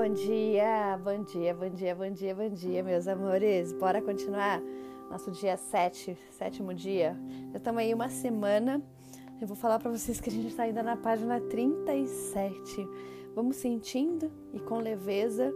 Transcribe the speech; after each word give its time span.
Bom 0.00 0.14
dia, 0.14 0.98
bom 1.04 1.22
dia, 1.22 1.52
bom 1.52 1.68
dia, 1.68 1.94
bom 1.94 2.10
dia, 2.10 2.34
bom 2.34 2.48
dia, 2.48 2.82
meus 2.82 3.06
amores. 3.06 3.70
Bora 3.74 4.00
continuar 4.00 4.58
nosso 5.10 5.30
dia 5.30 5.58
7, 5.58 6.16
sétimo 6.30 6.72
dia. 6.72 7.14
Já 7.52 7.58
estamos 7.58 7.82
aí 7.82 7.92
uma 7.92 8.08
semana. 8.08 8.80
Eu 9.38 9.46
vou 9.46 9.54
falar 9.54 9.78
para 9.78 9.90
vocês 9.90 10.18
que 10.18 10.30
a 10.30 10.32
gente 10.32 10.48
está 10.48 10.62
ainda 10.62 10.82
na 10.82 10.96
página 10.96 11.38
37. 11.38 12.88
Vamos 13.34 13.56
sentindo 13.56 14.32
e 14.54 14.60
com 14.60 14.78
leveza. 14.78 15.52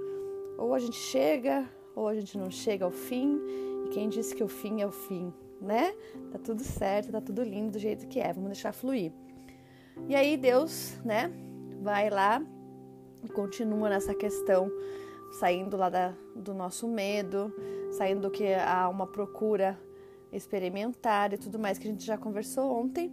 Ou 0.58 0.74
a 0.74 0.78
gente 0.78 0.98
chega, 0.98 1.66
ou 1.96 2.06
a 2.06 2.14
gente 2.14 2.36
não 2.36 2.50
chega 2.50 2.84
ao 2.84 2.90
fim. 2.90 3.40
E 3.86 3.88
quem 3.94 4.10
disse 4.10 4.34
que 4.34 4.44
o 4.44 4.48
fim 4.48 4.82
é 4.82 4.86
o 4.86 4.92
fim, 4.92 5.32
né? 5.58 5.94
Tá 6.30 6.38
tudo 6.38 6.62
certo, 6.62 7.10
tá 7.10 7.20
tudo 7.22 7.42
lindo 7.42 7.70
do 7.70 7.78
jeito 7.78 8.06
que 8.08 8.20
é. 8.20 8.30
Vamos 8.30 8.50
deixar 8.50 8.74
fluir. 8.74 9.10
E 10.06 10.14
aí 10.14 10.36
Deus, 10.36 11.00
né, 11.02 11.32
vai 11.80 12.10
lá 12.10 12.42
continua 13.28 13.88
nessa 13.88 14.14
questão, 14.14 14.70
saindo 15.38 15.76
lá 15.76 15.88
da, 15.88 16.14
do 16.34 16.54
nosso 16.54 16.88
medo, 16.88 17.52
saindo 17.92 18.22
do 18.22 18.30
que 18.30 18.52
há 18.54 18.88
uma 18.88 19.06
procura 19.06 19.78
experimentar 20.32 21.32
e 21.32 21.38
tudo 21.38 21.58
mais 21.58 21.78
que 21.78 21.86
a 21.86 21.90
gente 21.90 22.04
já 22.04 22.18
conversou 22.18 22.70
ontem. 22.70 23.10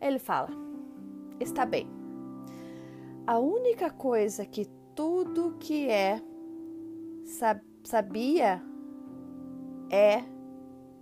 Ele 0.00 0.18
fala: 0.18 0.50
está 1.40 1.64
bem. 1.64 1.88
A 3.26 3.38
única 3.38 3.90
coisa 3.90 4.46
que 4.46 4.66
tudo 4.94 5.56
que 5.60 5.88
é 5.88 6.20
sabia 7.84 8.62
é 9.90 10.24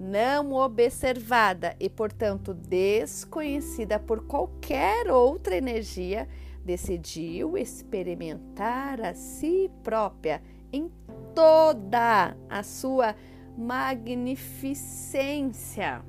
não 0.00 0.54
observada 0.54 1.76
e, 1.78 1.90
portanto, 1.90 2.54
desconhecida 2.54 3.98
por 3.98 4.22
qualquer 4.22 5.10
outra 5.10 5.54
energia, 5.54 6.26
decidiu 6.64 7.58
experimentar 7.58 9.02
a 9.02 9.12
si 9.12 9.70
própria 9.82 10.40
em 10.72 10.90
toda 11.38 12.36
a 12.50 12.62
sua 12.64 13.14
magnificência. 13.56 16.02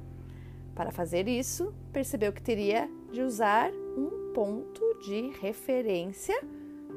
Para 0.73 0.89
fazer 0.89 1.27
isso, 1.27 1.71
percebeu 1.93 2.33
que 2.33 2.41
teria 2.41 2.89
de 3.11 3.21
usar 3.21 3.71
um 3.71 4.33
ponto 4.33 4.81
de 5.03 5.29
referência 5.39 6.35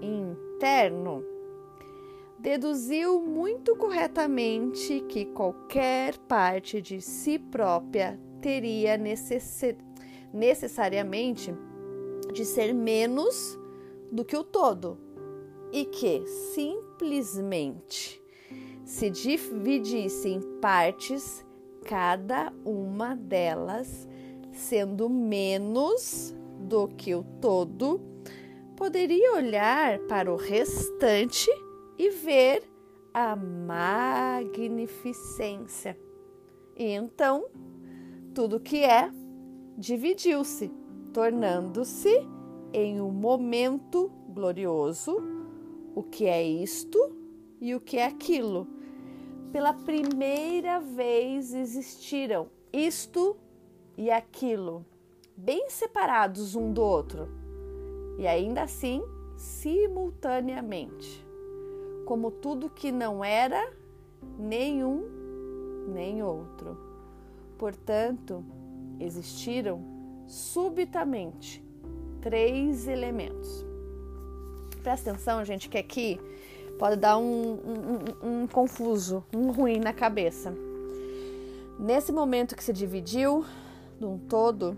interno. 0.00 1.22
Deduziu 2.38 3.20
muito 3.20 3.76
corretamente 3.76 5.04
que 5.10 5.26
qualquer 5.26 6.16
parte 6.20 6.80
de 6.80 7.02
si 7.02 7.38
própria 7.38 8.18
teria 8.40 8.96
necess... 8.96 9.76
necessariamente 10.32 11.54
de 12.32 12.46
ser 12.46 12.72
menos 12.72 13.58
do 14.10 14.24
que 14.24 14.38
o 14.38 14.42
todo 14.42 14.98
e 15.70 15.84
que 15.84 16.26
simplesmente 16.54 18.21
se 18.92 19.08
dividisse 19.08 20.28
em 20.28 20.40
partes, 20.60 21.44
cada 21.82 22.52
uma 22.62 23.16
delas 23.16 24.06
sendo 24.52 25.08
menos 25.08 26.36
do 26.60 26.88
que 26.88 27.14
o 27.14 27.24
todo, 27.40 28.02
poderia 28.76 29.32
olhar 29.32 29.98
para 30.00 30.30
o 30.30 30.36
restante 30.36 31.48
e 31.98 32.10
ver 32.10 32.70
a 33.14 33.34
magnificência. 33.34 35.98
E 36.76 36.90
então, 36.90 37.46
tudo 38.34 38.60
que 38.60 38.84
é 38.84 39.10
dividiu-se, 39.78 40.70
tornando-se 41.14 42.28
em 42.74 43.00
um 43.00 43.10
momento 43.10 44.12
glorioso 44.28 45.16
o 45.94 46.02
que 46.02 46.26
é 46.26 46.42
isto 46.42 47.16
e 47.58 47.74
o 47.74 47.80
que 47.80 47.96
é 47.96 48.04
aquilo. 48.04 48.81
Pela 49.52 49.74
primeira 49.74 50.80
vez 50.80 51.52
existiram 51.52 52.48
isto 52.72 53.36
e 53.96 54.10
aquilo, 54.10 54.84
bem 55.36 55.68
separados 55.68 56.54
um 56.54 56.72
do 56.72 56.80
outro, 56.82 57.28
e 58.18 58.26
ainda 58.26 58.62
assim 58.62 59.02
simultaneamente, 59.36 61.24
como 62.06 62.30
tudo 62.30 62.70
que 62.70 62.90
não 62.90 63.22
era 63.22 63.72
nenhum 64.38 65.04
nem 65.88 66.22
outro. 66.22 66.78
Portanto, 67.58 68.42
existiram 68.98 69.84
subitamente 70.26 71.62
três 72.22 72.88
elementos 72.88 73.66
Presta 74.82 75.10
atenção, 75.10 75.44
gente, 75.44 75.68
que 75.68 75.78
aqui 75.78 76.20
pode 76.78 76.96
dar 76.96 77.16
um, 77.18 77.54
um, 78.22 78.42
um 78.42 78.46
confuso, 78.46 79.24
um 79.34 79.50
ruim 79.50 79.78
na 79.78 79.92
cabeça. 79.92 80.54
Nesse 81.78 82.12
momento 82.12 82.54
que 82.54 82.62
se 82.62 82.72
dividiu 82.72 83.44
de 83.98 84.06
um 84.06 84.18
todo, 84.18 84.76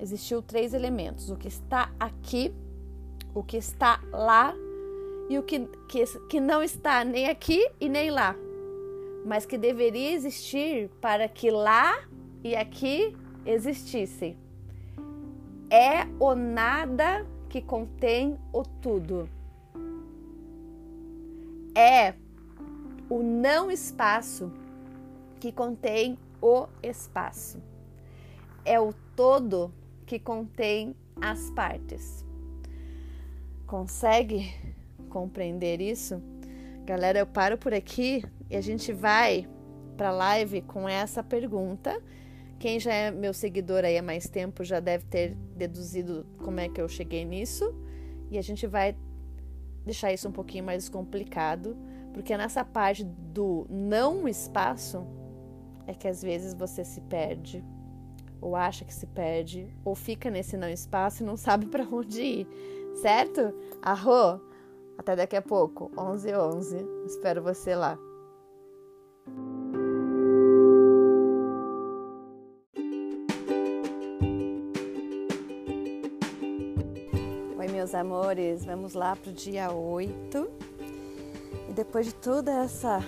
existiu 0.00 0.42
três 0.42 0.74
elementos: 0.74 1.30
o 1.30 1.36
que 1.36 1.48
está 1.48 1.92
aqui, 1.98 2.52
o 3.34 3.42
que 3.42 3.56
está 3.56 4.00
lá 4.12 4.54
e 5.28 5.38
o 5.38 5.42
que, 5.42 5.68
que, 5.88 6.04
que 6.28 6.40
não 6.40 6.62
está 6.62 7.04
nem 7.04 7.28
aqui 7.28 7.68
e 7.80 7.88
nem 7.88 8.10
lá, 8.10 8.36
mas 9.24 9.46
que 9.46 9.56
deveria 9.56 10.12
existir 10.12 10.90
para 11.00 11.28
que 11.28 11.50
lá 11.50 12.04
e 12.42 12.54
aqui 12.54 13.16
existissem. 13.46 14.36
É 15.70 16.06
o 16.20 16.34
nada 16.34 17.26
que 17.48 17.60
contém 17.60 18.38
o 18.52 18.62
tudo. 18.62 19.28
É 21.74 22.14
o 23.08 23.22
não 23.22 23.70
espaço 23.70 24.52
que 25.40 25.52
contém 25.52 26.18
o 26.40 26.66
espaço. 26.82 27.58
É 28.64 28.80
o 28.80 28.92
todo 29.14 29.72
que 30.06 30.18
contém 30.18 30.94
as 31.20 31.50
partes. 31.50 32.24
Consegue 33.66 34.54
compreender 35.10 35.80
isso? 35.80 36.22
Galera, 36.84 37.18
eu 37.18 37.26
paro 37.26 37.58
por 37.58 37.72
aqui 37.72 38.24
e 38.48 38.56
a 38.56 38.60
gente 38.60 38.92
vai 38.92 39.48
para 39.96 40.08
a 40.08 40.12
live 40.12 40.62
com 40.62 40.88
essa 40.88 41.22
pergunta 41.22 42.02
quem 42.64 42.80
já 42.80 42.94
é 42.94 43.10
meu 43.10 43.34
seguidor 43.34 43.84
aí 43.84 43.98
há 43.98 44.02
mais 44.02 44.26
tempo 44.26 44.64
já 44.64 44.80
deve 44.80 45.04
ter 45.04 45.36
deduzido 45.54 46.26
como 46.38 46.60
é 46.60 46.66
que 46.66 46.80
eu 46.80 46.88
cheguei 46.88 47.22
nisso. 47.22 47.74
E 48.30 48.38
a 48.38 48.42
gente 48.42 48.66
vai 48.66 48.96
deixar 49.84 50.12
isso 50.12 50.28
um 50.28 50.32
pouquinho 50.32 50.64
mais 50.64 50.88
complicado, 50.88 51.76
porque 52.12 52.36
nessa 52.36 52.64
parte 52.64 53.04
do 53.04 53.66
não 53.68 54.26
espaço 54.28 55.06
é 55.86 55.92
que 55.92 56.08
às 56.08 56.22
vezes 56.22 56.54
você 56.54 56.84
se 56.84 57.00
perde 57.02 57.64
ou 58.44 58.54
acha 58.54 58.84
que 58.84 58.92
se 58.92 59.06
perde, 59.06 59.74
ou 59.82 59.94
fica 59.94 60.30
nesse 60.30 60.54
não 60.54 60.68
espaço 60.68 61.22
e 61.22 61.26
não 61.26 61.34
sabe 61.34 61.64
para 61.72 61.84
onde 61.84 62.22
ir, 62.22 62.48
certo? 63.00 63.54
Arro! 63.80 64.38
Até 64.98 65.16
daqui 65.16 65.34
a 65.34 65.42
pouco, 65.42 65.90
11 65.98 66.30
h 66.30 66.46
11 66.46 66.86
Espero 67.06 67.42
você 67.42 67.74
lá. 67.74 67.98
Amores, 77.94 78.64
vamos 78.64 78.94
lá 78.94 79.16
pro 79.16 79.32
dia 79.32 79.72
8. 79.72 80.50
E 81.68 81.72
depois 81.72 82.06
de 82.06 82.14
toda 82.14 82.52
essa 82.52 83.00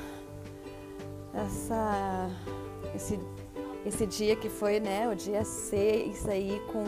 essa 1.34 2.30
esse 2.94 3.18
esse 3.86 4.04
dia 4.04 4.34
que 4.34 4.48
foi, 4.48 4.80
né, 4.80 5.08
o 5.08 5.14
dia 5.14 5.44
6 5.44 6.28
aí 6.28 6.60
com, 6.72 6.84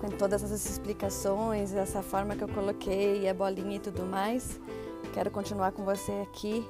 com 0.00 0.14
todas 0.14 0.42
essas 0.42 0.68
explicações, 0.68 1.74
essa 1.74 2.02
forma 2.02 2.36
que 2.36 2.44
eu 2.44 2.48
coloquei, 2.48 3.26
a 3.26 3.32
bolinha 3.32 3.76
e 3.76 3.80
tudo 3.80 4.04
mais. 4.04 4.60
Quero 5.14 5.30
continuar 5.30 5.72
com 5.72 5.82
você 5.82 6.12
aqui. 6.22 6.62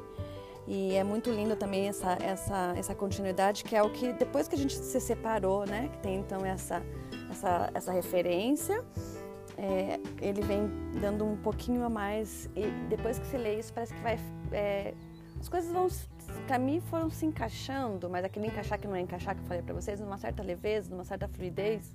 E 0.68 0.94
é 0.94 1.02
muito 1.02 1.30
lindo 1.30 1.56
também 1.56 1.88
essa, 1.88 2.16
essa, 2.22 2.74
essa 2.76 2.94
continuidade, 2.94 3.64
que 3.64 3.74
é 3.74 3.82
o 3.82 3.90
que 3.90 4.12
depois 4.12 4.46
que 4.46 4.54
a 4.54 4.58
gente 4.58 4.76
se 4.76 5.00
separou, 5.00 5.66
né, 5.66 5.88
que 5.92 5.98
tem 5.98 6.20
então 6.20 6.46
essa, 6.46 6.80
essa, 7.28 7.70
essa 7.74 7.92
referência, 7.92 8.84
é, 9.60 10.00
ele 10.22 10.40
vem 10.40 10.70
dando 11.00 11.26
um 11.26 11.36
pouquinho 11.36 11.84
a 11.84 11.90
mais. 11.90 12.48
E 12.56 12.66
depois 12.88 13.18
que 13.18 13.26
você 13.26 13.36
lê 13.36 13.58
isso, 13.58 13.72
parece 13.72 13.92
que 13.92 14.00
vai. 14.00 14.18
É, 14.50 14.94
as 15.38 15.48
coisas 15.48 15.70
vão 15.70 15.88
para 16.46 16.58
mim 16.58 16.80
foram 16.80 17.10
se 17.10 17.26
encaixando, 17.26 18.08
mas 18.08 18.24
aquele 18.24 18.46
encaixar 18.46 18.78
que 18.78 18.86
não 18.86 18.94
é 18.94 19.00
encaixar 19.00 19.34
que 19.34 19.42
eu 19.42 19.46
falei 19.46 19.62
para 19.62 19.74
vocês, 19.74 20.00
numa 20.00 20.16
certa 20.16 20.42
leveza, 20.42 20.90
numa 20.90 21.04
certa 21.04 21.28
fluidez, 21.28 21.94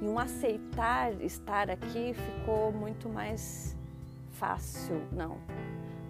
e 0.00 0.04
um 0.04 0.18
aceitar 0.18 1.12
estar 1.22 1.70
aqui 1.70 2.14
ficou 2.14 2.72
muito 2.72 3.08
mais 3.08 3.76
fácil, 4.32 5.02
não, 5.12 5.38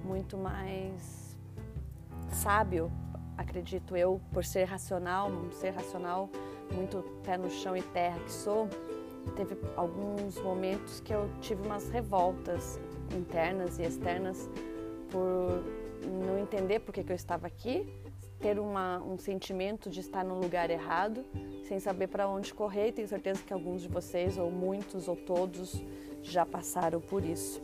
muito 0.04 0.36
mais 0.36 1.36
sábio, 2.30 2.90
acredito 3.36 3.96
eu, 3.96 4.20
por 4.32 4.44
ser 4.44 4.64
racional, 4.64 5.30
ser 5.52 5.70
racional, 5.70 6.28
muito 6.72 7.02
pé 7.24 7.36
no 7.36 7.50
chão 7.50 7.76
e 7.76 7.82
terra 7.82 8.18
que 8.20 8.32
sou. 8.32 8.68
Teve 9.36 9.56
alguns 9.76 10.40
momentos 10.40 11.00
que 11.00 11.12
eu 11.12 11.28
tive 11.40 11.62
umas 11.62 11.88
revoltas 11.90 12.80
internas 13.16 13.78
e 13.78 13.82
externas 13.82 14.48
por 15.10 15.62
não 16.26 16.38
entender 16.38 16.80
por 16.80 16.92
que, 16.92 17.02
que 17.02 17.12
eu 17.12 17.16
estava 17.16 17.46
aqui, 17.46 17.86
ter 18.38 18.58
uma, 18.58 18.98
um 19.02 19.18
sentimento 19.18 19.90
de 19.90 20.00
estar 20.00 20.24
num 20.24 20.38
lugar 20.38 20.70
errado, 20.70 21.24
sem 21.64 21.78
saber 21.78 22.08
para 22.08 22.28
onde 22.28 22.52
correr. 22.54 22.88
E 22.88 22.92
tenho 22.92 23.08
certeza 23.08 23.42
que 23.44 23.52
alguns 23.52 23.82
de 23.82 23.88
vocês, 23.88 24.38
ou 24.38 24.50
muitos, 24.50 25.08
ou 25.08 25.16
todos, 25.16 25.82
já 26.22 26.46
passaram 26.46 27.00
por 27.00 27.24
isso. 27.24 27.62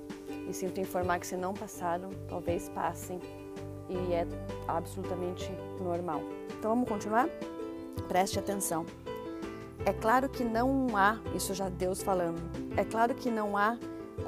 E 0.49 0.53
sinto 0.53 0.81
informar 0.81 1.19
que 1.19 1.27
se 1.27 1.37
não 1.37 1.55
passaram, 1.55 2.11
talvez 2.29 2.69
passem. 2.69 3.19
E 3.89 4.13
é 4.13 4.27
absolutamente 4.69 5.51
normal. 5.81 6.21
Então 6.59 6.71
vamos 6.71 6.89
continuar? 6.89 7.29
Preste 8.09 8.39
atenção. 8.39 8.85
É 9.87 9.93
claro 9.93 10.29
que 10.29 10.43
não 10.43 10.97
há, 10.97 11.19
isso 11.35 11.55
já 11.55 11.69
Deus 11.69 12.03
falando, 12.03 12.43
é 12.77 12.85
claro 12.85 13.15
que 13.15 13.31
não 13.31 13.57
há 13.57 13.79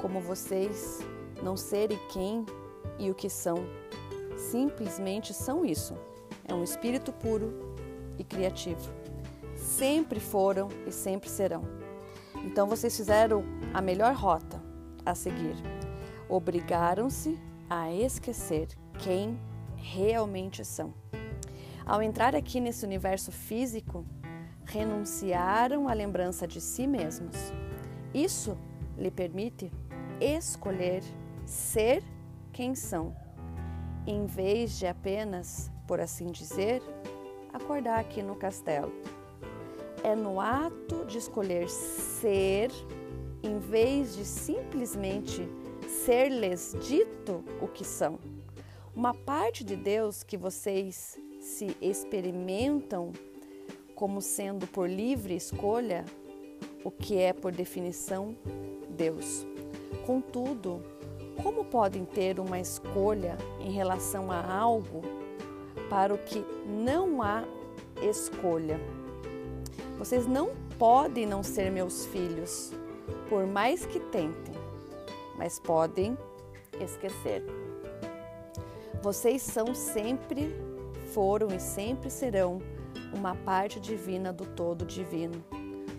como 0.01 0.21
vocês 0.21 0.99
não 1.43 1.57
serem 1.57 1.99
quem 2.09 2.45
e 2.97 3.11
o 3.11 3.13
que 3.13 3.29
são 3.29 3.57
simplesmente 4.39 5.33
são 5.33 5.65
isso. 5.65 5.95
É 6.47 6.53
um 6.53 6.63
espírito 6.63 7.11
puro 7.11 7.75
e 8.17 8.23
criativo. 8.23 8.89
Sempre 9.53 10.19
foram 10.19 10.69
e 10.87 10.91
sempre 10.91 11.29
serão. 11.29 11.63
Então 12.45 12.65
vocês 12.65 12.95
fizeram 12.95 13.43
a 13.73 13.81
melhor 13.81 14.13
rota 14.13 14.61
a 15.05 15.13
seguir. 15.13 15.55
Obrigaram-se 16.29 17.37
a 17.69 17.91
esquecer 17.91 18.69
quem 18.97 19.37
realmente 19.75 20.63
são. 20.63 20.93
Ao 21.85 22.01
entrar 22.01 22.35
aqui 22.35 22.59
nesse 22.59 22.85
universo 22.85 23.31
físico, 23.31 24.05
renunciaram 24.69 25.87
à 25.87 25.93
lembrança 25.93 26.47
de 26.47 26.61
si 26.61 26.87
mesmos. 26.87 27.35
Isso 28.13 28.57
lhe 28.97 29.11
permite 29.11 29.71
escolher 30.19 31.03
ser 31.45 32.03
quem 32.53 32.75
são 32.75 33.15
em 34.05 34.25
vez 34.25 34.77
de 34.79 34.87
apenas, 34.87 35.71
por 35.87 35.99
assim 35.99 36.27
dizer, 36.27 36.81
acordar 37.53 37.99
aqui 37.99 38.23
no 38.23 38.35
castelo. 38.35 38.91
É 40.03 40.15
no 40.15 40.39
ato 40.39 41.05
de 41.05 41.17
escolher 41.17 41.69
ser, 41.69 42.71
em 43.43 43.59
vez 43.59 44.15
de 44.15 44.25
simplesmente 44.25 45.47
ser-lhes 45.87 46.75
dito 46.87 47.43
o 47.61 47.67
que 47.67 47.83
são. 47.83 48.19
Uma 48.95 49.13
parte 49.13 49.63
de 49.63 49.75
Deus 49.75 50.23
que 50.23 50.37
vocês 50.37 51.17
se 51.39 51.77
experimentam 51.81 53.11
como 53.99 54.21
sendo 54.21 54.65
por 54.65 54.89
livre 54.89 55.35
escolha, 55.35 56.05
o 56.85 56.89
que 56.89 57.17
é 57.17 57.33
por 57.33 57.51
definição 57.51 58.33
Deus. 58.91 59.45
Contudo, 60.05 60.81
como 61.43 61.65
podem 61.65 62.05
ter 62.05 62.39
uma 62.39 62.57
escolha 62.57 63.35
em 63.59 63.71
relação 63.71 64.31
a 64.31 64.55
algo 64.55 65.01
para 65.89 66.13
o 66.13 66.17
que 66.17 66.45
não 66.65 67.21
há 67.21 67.43
escolha? 68.01 68.79
Vocês 69.97 70.25
não 70.25 70.51
podem 70.77 71.25
não 71.25 71.43
ser 71.43 71.69
meus 71.69 72.05
filhos, 72.05 72.71
por 73.27 73.45
mais 73.45 73.85
que 73.85 73.99
tentem, 73.99 74.55
mas 75.37 75.59
podem 75.59 76.17
esquecer. 76.79 77.43
Vocês 79.01 79.41
são 79.41 79.75
sempre, 79.75 80.55
foram 81.13 81.49
e 81.49 81.59
sempre 81.59 82.09
serão 82.09 82.61
uma 83.13 83.35
parte 83.35 83.79
divina 83.79 84.31
do 84.31 84.45
todo 84.45 84.85
divino, 84.85 85.43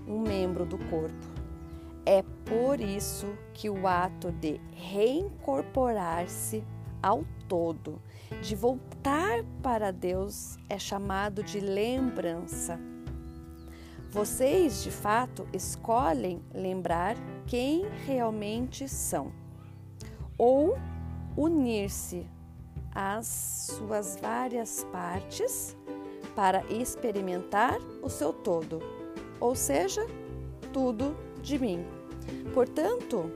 um 0.07 0.21
membro 0.21 0.65
do 0.65 0.79
corpo. 0.91 1.41
É 2.07 2.25
por 2.45 2.81
isso 2.81 3.27
que 3.53 3.69
o 3.69 3.87
ato 3.87 4.33
de 4.33 4.61
reincorporar-se 4.73 6.65
ao 7.03 7.25
todo, 7.49 8.01
de 8.43 8.55
voltar 8.55 9.45
para 9.63 9.91
Deus, 9.91 10.57
é 10.69 10.79
chamado 10.79 11.43
de 11.43 11.61
lembrança. 11.61 12.79
Vocês, 14.11 14.83
de 14.83 14.91
fato, 14.91 15.47
escolhem 15.53 16.43
lembrar 16.53 17.17
quem 17.47 17.87
realmente 18.07 18.89
são 18.89 19.33
ou 20.37 20.77
unir-se 21.37 22.27
às 22.93 23.27
suas 23.27 24.17
várias 24.21 24.85
partes 24.91 25.77
para 26.41 26.65
experimentar 26.71 27.79
o 28.01 28.09
seu 28.09 28.33
todo, 28.33 28.81
ou 29.39 29.55
seja, 29.55 30.07
tudo 30.73 31.15
de 31.43 31.59
mim. 31.59 31.85
Portanto, 32.55 33.31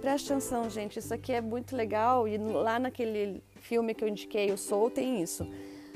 preste 0.00 0.32
atenção, 0.32 0.68
gente, 0.68 0.98
isso 0.98 1.14
aqui 1.14 1.32
é 1.32 1.40
muito 1.40 1.76
legal 1.76 2.26
e 2.26 2.36
lá 2.36 2.80
naquele 2.80 3.40
filme 3.60 3.94
que 3.94 4.02
eu 4.02 4.08
indiquei, 4.08 4.50
o 4.50 4.58
Soul, 4.58 4.90
tem 4.90 5.22
isso. 5.22 5.46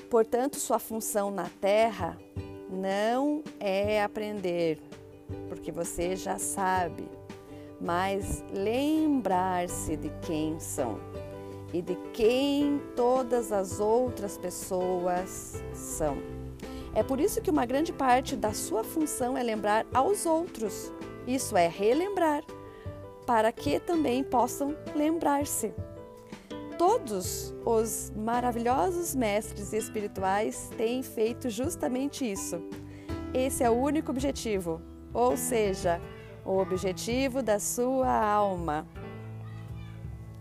Portanto, 0.08 0.60
sua 0.60 0.78
função 0.78 1.32
na 1.32 1.50
Terra 1.60 2.16
não 2.70 3.42
é 3.58 4.00
aprender, 4.00 4.78
porque 5.48 5.72
você 5.72 6.14
já 6.14 6.38
sabe, 6.38 7.08
mas 7.80 8.44
lembrar-se 8.52 9.96
de 9.96 10.12
quem 10.25 10.60
são 10.60 11.00
e 11.78 11.83
de 11.83 11.97
quem 12.12 12.80
todas 12.95 13.52
as 13.52 13.80
outras 13.80 14.37
pessoas 14.38 15.62
são. 15.73 16.16
É 16.95 17.02
por 17.02 17.21
isso 17.21 17.40
que 17.40 17.50
uma 17.50 17.66
grande 17.66 17.92
parte 17.92 18.35
da 18.35 18.52
sua 18.52 18.83
função 18.83 19.37
é 19.37 19.42
lembrar 19.42 19.87
aos 19.92 20.25
outros 20.26 20.92
isso 21.26 21.56
é 21.56 21.66
relembrar, 21.66 22.45
para 23.26 23.50
que 23.50 23.80
também 23.80 24.23
possam 24.23 24.76
lembrar-se. 24.95 25.75
Todos 26.78 27.52
os 27.64 28.12
maravilhosos 28.14 29.14
mestres 29.16 29.73
espirituais 29.73 30.71
têm 30.76 31.02
feito 31.02 31.50
justamente 31.50 32.30
isso. 32.30 32.62
Esse 33.35 33.64
é 33.64 33.71
o 33.71 33.75
único 33.75 34.12
objetivo, 34.12 34.80
ou 35.12 35.37
seja, 35.37 36.00
o 36.45 36.59
objetivo 36.59 37.42
da 37.42 37.59
sua 37.59 38.09
alma. 38.09 38.87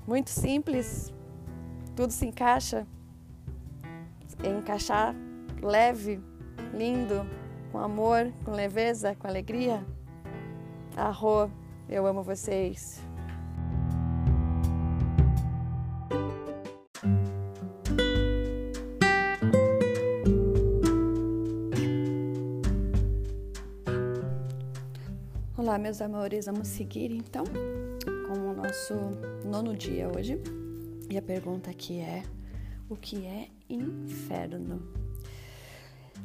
Muito 0.05 0.29
simples, 0.29 1.11
tudo 1.95 2.11
se 2.11 2.25
encaixa. 2.25 2.85
Encaixar 4.43 5.15
leve, 5.61 6.21
lindo, 6.73 7.25
com 7.71 7.79
amor, 7.79 8.31
com 8.43 8.51
leveza, 8.51 9.15
com 9.15 9.27
alegria. 9.27 9.83
Arro, 10.95 11.49
eu 11.89 12.05
amo 12.05 12.21
vocês. 12.21 13.01
Olá, 25.57 25.79
meus 25.79 25.99
amores, 26.01 26.45
vamos 26.45 26.67
seguir 26.67 27.11
então 27.11 27.43
com 28.27 28.33
o 28.33 28.53
nosso 28.53 28.93
nono 29.43 29.75
dia 29.75 30.07
hoje. 30.15 30.39
E 31.09 31.17
a 31.17 31.21
pergunta 31.21 31.69
aqui 31.69 31.99
é: 31.99 32.23
o 32.89 32.95
que 32.95 33.25
é 33.25 33.49
inferno? 33.69 34.81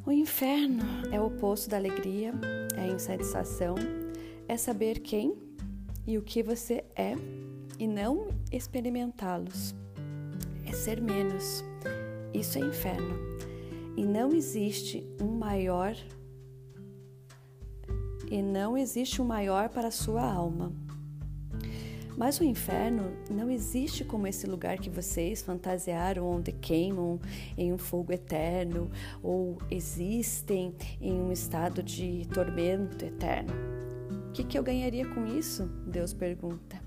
O 0.06 0.10
inferno 0.10 0.82
é 1.12 1.20
o 1.20 1.26
oposto 1.26 1.68
da 1.68 1.76
alegria, 1.76 2.32
é 2.76 2.87
insatisfação, 2.87 3.75
é 4.49 4.56
saber 4.56 5.00
quem 5.00 5.37
e 6.06 6.16
o 6.16 6.22
que 6.22 6.42
você 6.42 6.84
é 6.96 7.14
e 7.78 7.87
não 7.87 8.28
experimentá-los. 8.50 9.75
É 10.66 10.72
ser 10.72 11.00
menos. 11.00 11.64
Isso 12.32 12.58
é 12.58 12.60
inferno. 12.60 13.18
E 13.96 14.04
não 14.04 14.32
existe 14.32 15.04
um 15.20 15.37
maior 15.37 15.94
e 18.30 18.40
não 18.40 18.78
existe 18.78 19.20
um 19.20 19.25
maior 19.25 19.68
para 19.68 19.88
a 19.88 19.90
sua 19.90 20.22
alma. 20.22 20.72
Mas 22.20 22.38
o 22.38 22.44
inferno 22.44 23.16
não 23.30 23.50
existe 23.50 24.04
como 24.04 24.26
esse 24.26 24.46
lugar 24.46 24.76
que 24.76 24.90
vocês 24.90 25.40
fantasiaram, 25.40 26.26
onde 26.26 26.52
queimam 26.52 27.18
em 27.56 27.72
um 27.72 27.78
fogo 27.78 28.12
eterno, 28.12 28.90
ou 29.22 29.56
existem 29.70 30.74
em 31.00 31.14
um 31.14 31.32
estado 31.32 31.82
de 31.82 32.28
tormento 32.28 33.06
eterno. 33.06 33.54
O 34.28 34.32
que, 34.32 34.44
que 34.44 34.58
eu 34.58 34.62
ganharia 34.62 35.08
com 35.08 35.26
isso? 35.26 35.64
Deus 35.86 36.12
pergunta. 36.12 36.78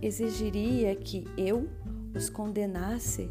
exigiria 0.00 0.96
que 0.96 1.26
eu 1.36 1.68
os 2.14 2.30
condenasse 2.30 3.28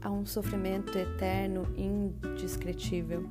a 0.00 0.10
um 0.10 0.24
sofrimento 0.24 0.96
eterno 0.96 1.66
indescritível? 1.76 3.28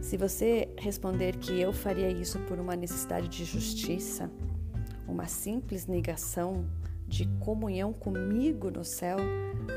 Se 0.00 0.16
você 0.16 0.68
responder 0.78 1.38
que 1.38 1.60
eu 1.60 1.72
faria 1.72 2.08
isso 2.08 2.38
por 2.46 2.60
uma 2.60 2.76
necessidade 2.76 3.26
de 3.26 3.44
justiça, 3.44 4.30
uma 5.08 5.26
simples 5.26 5.88
negação 5.88 6.64
de 7.12 7.26
comunhão 7.40 7.92
comigo 7.92 8.70
no 8.70 8.82
céu 8.82 9.18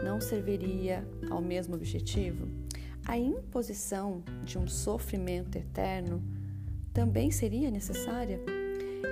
não 0.05 0.21
serviria 0.21 1.05
ao 1.29 1.41
mesmo 1.41 1.75
objetivo? 1.75 2.47
A 3.05 3.17
imposição 3.17 4.23
de 4.45 4.57
um 4.57 4.69
sofrimento 4.69 5.57
eterno 5.57 6.23
também 6.93 7.29
seria 7.31 7.69
necessária? 7.69 8.39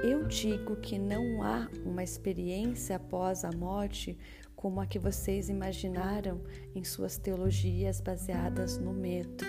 Eu 0.01 0.25
digo 0.25 0.77
que 0.77 0.97
não 0.97 1.43
há 1.43 1.67
uma 1.85 2.01
experiência 2.01 2.95
após 2.95 3.43
a 3.43 3.51
morte 3.51 4.17
como 4.55 4.79
a 4.79 4.85
que 4.85 4.97
vocês 4.97 5.49
imaginaram 5.49 6.39
em 6.73 6.81
suas 6.85 7.17
teologias 7.17 7.99
baseadas 7.99 8.77
no 8.77 8.93
medo. 8.93 9.43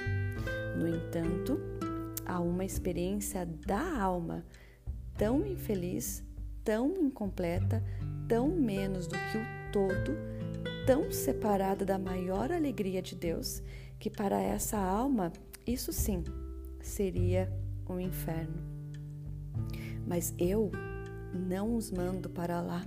No 0.76 0.88
entanto, 0.88 1.60
há 2.26 2.40
uma 2.40 2.64
experiência 2.64 3.46
da 3.46 4.00
alma 4.00 4.44
tão 5.16 5.46
infeliz 5.46 6.24
tão 6.64 6.96
incompleta, 6.96 7.84
tão 8.28 8.48
menos 8.48 9.06
do 9.06 9.16
que 9.16 9.38
o 9.38 9.72
todo, 9.72 10.16
tão 10.86 11.10
separada 11.10 11.84
da 11.84 11.98
maior 11.98 12.52
alegria 12.52 13.02
de 13.02 13.14
Deus, 13.14 13.62
que 13.98 14.10
para 14.10 14.40
essa 14.40 14.78
alma, 14.78 15.32
isso 15.66 15.92
sim, 15.92 16.22
seria 16.80 17.52
um 17.88 17.98
inferno. 17.98 18.62
Mas 20.06 20.34
eu 20.38 20.70
não 21.32 21.74
os 21.74 21.90
mando 21.90 22.28
para 22.28 22.60
lá 22.60 22.84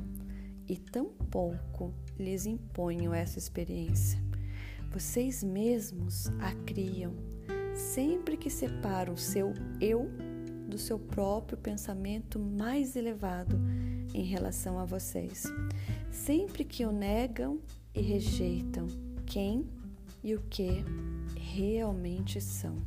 e 0.67 0.77
tampouco 0.77 1.93
lhes 2.17 2.45
imponho 2.45 3.13
essa 3.13 3.39
experiência. 3.39 4.19
Vocês 4.91 5.43
mesmos 5.43 6.27
a 6.39 6.53
criam 6.65 7.13
sempre 7.73 8.35
que 8.37 8.49
separam 8.49 9.13
o 9.13 9.17
seu 9.17 9.53
eu 9.79 10.09
do 10.67 10.77
seu 10.77 10.97
próprio 10.97 11.57
pensamento 11.57 12.39
mais 12.39 12.95
elevado 12.95 13.59
em 14.17 14.23
relação 14.23 14.79
a 14.79 14.85
vocês. 14.85 15.43
Sempre 16.09 16.63
que 16.65 16.83
o 16.83 16.91
negam 16.91 17.59
e 17.93 18.01
rejeitam 18.01 18.87
quem 19.27 19.69
e 20.23 20.33
o 20.33 20.41
que 20.49 20.83
realmente 21.35 22.41
são. 22.41 22.81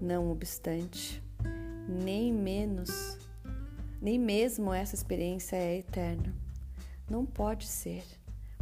Não 0.00 0.30
obstante, 0.30 1.22
nem 1.86 2.32
menos, 2.32 3.18
nem 4.00 4.18
mesmo 4.18 4.72
essa 4.72 4.94
experiência 4.94 5.56
é 5.56 5.78
eterna. 5.78 6.34
Não 7.10 7.26
pode 7.26 7.66
ser, 7.66 8.02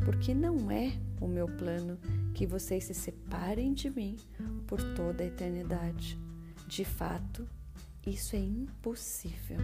porque 0.04 0.34
não 0.34 0.68
é 0.68 0.92
o 1.20 1.28
meu 1.28 1.46
plano 1.46 1.96
que 2.34 2.44
vocês 2.44 2.84
se 2.84 2.94
separem 2.94 3.72
de 3.72 3.88
mim 3.88 4.16
por 4.66 4.82
toda 4.94 5.22
a 5.22 5.26
eternidade. 5.26 6.18
De 6.66 6.84
fato, 6.84 7.46
isso 8.06 8.36
é 8.36 8.38
impossível, 8.38 9.58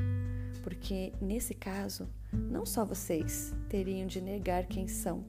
porque 0.62 1.12
nesse 1.20 1.54
caso, 1.54 2.08
não 2.32 2.66
só 2.66 2.84
vocês 2.84 3.54
teriam 3.68 4.06
de 4.06 4.20
negar 4.20 4.66
quem 4.66 4.88
são, 4.88 5.24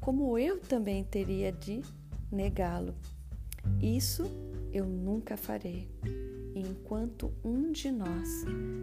como 0.00 0.38
eu 0.38 0.60
também 0.60 1.02
teria 1.02 1.50
de 1.50 1.80
negá-lo. 2.30 2.94
Isso 3.80 4.24
eu 4.72 4.84
nunca 4.84 5.36
farei. 5.36 5.88
Enquanto 6.54 7.32
um 7.42 7.72
de 7.72 7.90
nós 7.90 8.28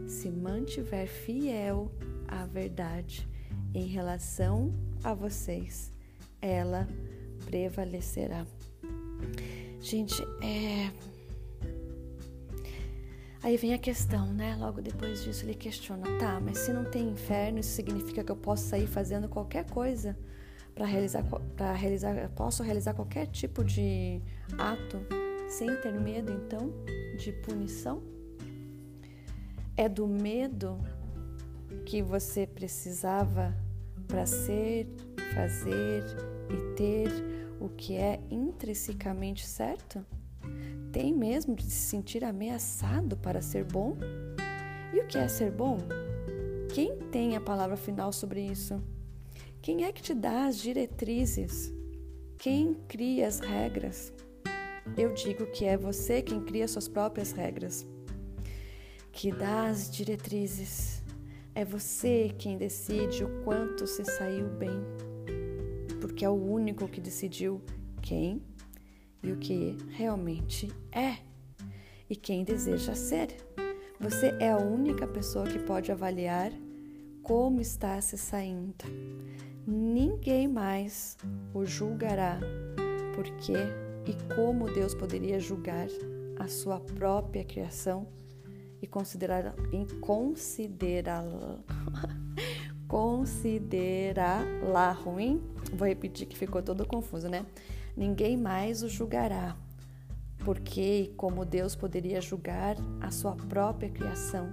se 0.07 0.29
mantiver 0.31 1.07
fiel 1.07 1.91
à 2.27 2.45
verdade 2.45 3.27
em 3.73 3.85
relação 3.85 4.73
a 5.03 5.13
vocês, 5.13 5.93
ela 6.41 6.87
prevalecerá. 7.45 8.45
Gente, 9.79 10.21
é 10.41 10.91
Aí 13.41 13.55
vem 13.55 13.73
a 13.73 13.77
questão, 13.77 14.33
né? 14.33 14.55
Logo 14.57 14.81
depois 14.81 15.23
disso 15.23 15.45
ele 15.45 15.55
questiona: 15.55 16.03
tá, 16.19 16.39
mas 16.39 16.57
se 16.59 16.73
não 16.73 16.83
tem 16.85 17.09
inferno, 17.09 17.59
isso 17.59 17.71
significa 17.71 18.23
que 18.23 18.31
eu 18.31 18.35
posso 18.35 18.67
sair 18.67 18.87
fazendo 18.87 19.29
qualquer 19.29 19.65
coisa 19.69 20.17
para 20.75 20.85
realizar, 20.85 21.23
para 21.55 21.73
realizar, 21.73 22.29
posso 22.29 22.63
realizar 22.63 22.93
qualquer 22.93 23.27
tipo 23.27 23.63
de 23.63 24.21
ato 24.57 24.99
sem 25.49 25.75
ter 25.81 25.93
medo, 25.93 26.31
então, 26.31 26.71
de 27.17 27.31
punição? 27.31 28.03
É 29.75 29.87
do 29.87 30.05
medo 30.05 30.77
que 31.85 32.01
você 32.01 32.45
precisava 32.45 33.55
para 34.07 34.25
ser, 34.25 34.87
fazer 35.33 36.03
e 36.49 36.75
ter 36.75 37.09
o 37.59 37.69
que 37.69 37.95
é 37.95 38.19
intrinsecamente 38.29 39.47
certo? 39.47 40.05
Tem 40.91 41.13
mesmo 41.13 41.55
de 41.55 41.63
se 41.63 41.89
sentir 41.89 42.23
ameaçado 42.23 43.15
para 43.15 43.41
ser 43.41 43.63
bom? 43.63 43.95
E 44.91 44.99
o 44.99 45.07
que 45.07 45.19
é 45.19 45.27
ser 45.27 45.51
bom? 45.51 45.77
Quem 46.73 46.97
tem 47.11 47.35
a 47.35 47.41
palavra 47.41 47.77
final 47.77 48.11
sobre 48.11 48.41
isso? 48.41 48.81
Quem 49.61 49.85
é 49.85 49.91
que 49.91 50.01
te 50.01 50.15
dá 50.15 50.47
as 50.47 50.57
diretrizes? 50.57 51.71
Quem 52.39 52.73
cria 52.87 53.27
as 53.27 53.39
regras? 53.39 54.11
Eu 54.97 55.13
digo 55.13 55.45
que 55.51 55.65
é 55.65 55.77
você 55.77 56.23
quem 56.23 56.41
cria 56.41 56.67
suas 56.67 56.87
próprias 56.87 57.31
regras, 57.33 57.85
que 59.11 59.31
dá 59.31 59.67
as 59.67 59.91
diretrizes. 59.91 61.03
É 61.53 61.63
você 61.63 62.33
quem 62.39 62.57
decide 62.57 63.23
o 63.23 63.43
quanto 63.43 63.85
se 63.85 64.03
saiu 64.05 64.47
bem, 64.49 64.81
porque 66.01 66.25
é 66.25 66.29
o 66.29 66.33
único 66.33 66.87
que 66.87 67.01
decidiu 67.01 67.61
quem 68.01 68.41
e 69.21 69.31
o 69.31 69.37
que 69.37 69.77
realmente 69.89 70.71
é 70.91 71.17
e 72.09 72.15
quem 72.15 72.43
deseja 72.43 72.95
ser. 72.95 73.29
Você 73.99 74.35
é 74.39 74.49
a 74.51 74.57
única 74.57 75.05
pessoa 75.05 75.45
que 75.45 75.59
pode 75.59 75.91
avaliar 75.91 76.51
como 77.21 77.61
está 77.61 78.01
se 78.01 78.17
saindo. 78.17 78.85
Ninguém 79.67 80.47
mais 80.47 81.15
o 81.53 81.63
julgará, 81.65 82.39
porque 83.13 83.53
e 84.05 84.13
como 84.33 84.71
Deus 84.71 84.95
poderia 84.95 85.37
julgar 85.39 85.87
a 86.39 86.47
sua 86.47 86.79
própria 86.79 87.43
criação 87.43 88.07
e 88.81 88.87
considerar 88.87 89.53
e 89.71 89.85
considerá-la 89.97 91.59
considerá-la 92.87 94.93
ruim? 94.93 95.43
Vou 95.73 95.87
repetir 95.87 96.25
que 96.25 96.37
ficou 96.37 96.63
todo 96.63 96.87
confuso, 96.87 97.29
né? 97.29 97.45
Ninguém 97.99 98.35
mais 98.35 98.81
o 98.81 98.89
julgará. 98.89 99.55
Porque 100.39 101.13
como 101.15 101.45
Deus 101.45 101.75
poderia 101.75 102.19
julgar 102.19 102.75
a 102.99 103.11
sua 103.11 103.35
própria 103.35 103.89
criação 103.89 104.49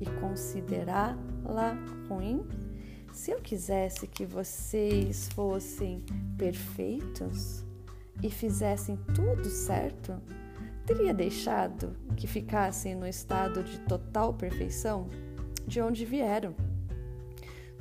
e 0.00 0.06
considerá-la 0.20 1.76
ruim? 2.08 2.44
se 3.18 3.32
eu 3.32 3.40
quisesse 3.40 4.06
que 4.06 4.24
vocês 4.24 5.28
fossem 5.34 6.04
perfeitos 6.36 7.64
e 8.22 8.30
fizessem 8.30 8.96
tudo 9.12 9.44
certo, 9.46 10.20
teria 10.86 11.12
deixado 11.12 11.96
que 12.16 12.28
ficassem 12.28 12.94
no 12.94 13.08
estado 13.08 13.64
de 13.64 13.80
total 13.80 14.34
perfeição 14.34 15.08
de 15.66 15.80
onde 15.80 16.04
vieram. 16.04 16.54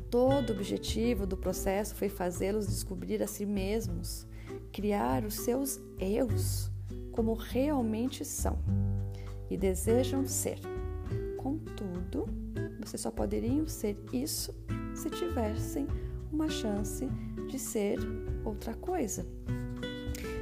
Todo 0.10 0.50
o 0.50 0.54
objetivo 0.54 1.28
do 1.28 1.38
processo 1.38 1.94
foi 1.94 2.10
fazê-los 2.10 2.68
descobrir 2.68 3.22
a 3.22 3.28
si 3.28 3.46
mesmos, 3.46 4.26
criar 4.72 5.24
os 5.24 5.36
seus 5.36 5.80
eus 6.00 6.70
como 7.12 7.34
realmente 7.34 8.24
são 8.24 8.58
e 9.50 9.58
desejam 9.58 10.26
ser. 10.28 10.60
Contudo, 11.38 12.26
vocês 12.80 13.02
só 13.02 13.12
poderiam 13.12 13.68
ser 13.68 13.98
isso 14.14 14.54
se 14.94 15.10
tivessem 15.10 15.88
uma 16.32 16.50
chance 16.50 17.08
de 17.50 17.58
ser 17.58 17.98
outra 18.44 18.74
coisa. 18.74 19.26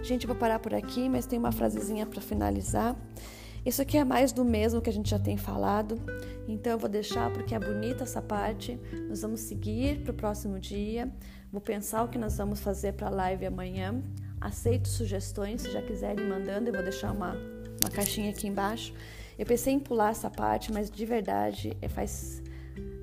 Gente, 0.03 0.27
vou 0.27 0.35
parar 0.35 0.59
por 0.59 0.73
aqui, 0.73 1.09
mas 1.09 1.25
tem 1.25 1.39
uma 1.39 1.51
frasezinha 1.51 2.05
para 2.05 2.21
finalizar. 2.21 2.95
Isso 3.65 3.81
aqui 3.81 3.97
é 3.97 4.03
mais 4.03 4.31
do 4.31 4.45
mesmo 4.45 4.79
que 4.79 4.91
a 4.91 4.93
gente 4.93 5.09
já 5.09 5.17
tem 5.17 5.37
falado, 5.37 5.99
então 6.47 6.73
eu 6.73 6.77
vou 6.77 6.87
deixar 6.87 7.31
porque 7.31 7.55
é 7.55 7.59
bonita 7.59 8.03
essa 8.03 8.21
parte. 8.21 8.79
Nós 9.09 9.23
vamos 9.23 9.39
seguir 9.39 10.01
para 10.01 10.11
o 10.11 10.13
próximo 10.13 10.59
dia. 10.59 11.11
Vou 11.51 11.59
pensar 11.59 12.03
o 12.03 12.07
que 12.07 12.17
nós 12.17 12.37
vamos 12.37 12.59
fazer 12.59 12.93
para 12.93 13.07
a 13.07 13.09
live 13.09 13.43
amanhã. 13.47 14.03
Aceito 14.39 14.87
sugestões, 14.87 15.63
se 15.63 15.71
já 15.71 15.81
quiserem 15.81 16.27
mandando, 16.27 16.69
eu 16.69 16.73
vou 16.73 16.83
deixar 16.83 17.11
uma, 17.11 17.35
uma 17.81 17.89
caixinha 17.91 18.29
aqui 18.29 18.47
embaixo. 18.47 18.93
Eu 19.37 19.47
pensei 19.47 19.73
em 19.73 19.79
pular 19.79 20.11
essa 20.11 20.29
parte, 20.29 20.71
mas 20.71 20.91
de 20.91 21.03
verdade 21.03 21.75
é, 21.81 21.89
faz 21.89 22.43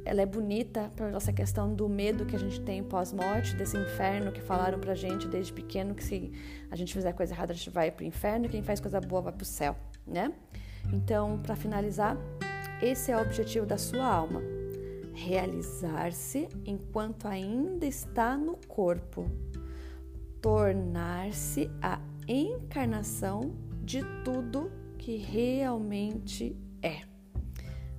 ela 0.04 0.20
é 0.20 0.26
bonita 0.26 0.90
para 0.94 1.10
nossa 1.10 1.32
questão 1.32 1.74
do 1.74 1.88
medo 1.88 2.24
que 2.26 2.36
a 2.36 2.38
gente 2.38 2.60
tem 2.60 2.82
pós-morte, 2.82 3.54
desse 3.56 3.76
inferno 3.76 4.30
que 4.30 4.40
falaram 4.40 4.78
pra 4.78 4.94
gente 4.94 5.26
desde 5.28 5.52
pequeno 5.52 5.94
que 5.94 6.02
se 6.02 6.32
a 6.70 6.76
gente 6.76 6.92
fizer 6.92 7.12
coisa 7.12 7.34
errada 7.34 7.52
a 7.52 7.56
gente 7.56 7.70
vai 7.70 7.90
pro 7.90 8.04
inferno 8.04 8.46
e 8.46 8.48
quem 8.48 8.62
faz 8.62 8.80
coisa 8.80 9.00
boa 9.00 9.22
vai 9.22 9.32
pro 9.32 9.44
céu, 9.44 9.76
né? 10.12 10.32
Então, 10.92 11.38
para 11.42 11.56
finalizar, 11.56 12.16
esse 12.80 13.10
é 13.10 13.16
o 13.16 13.22
objetivo 13.22 13.64
da 13.64 13.78
sua 13.78 14.04
alma: 14.04 14.42
realizar-se 15.14 16.48
enquanto 16.64 17.26
ainda 17.26 17.86
está 17.86 18.36
no 18.36 18.56
corpo, 18.68 19.30
tornar-se 20.40 21.70
a 21.80 22.00
encarnação 22.28 23.54
de 23.82 24.02
tudo 24.24 24.70
que 24.98 25.16
realmente 25.16 26.56
é. 26.82 27.02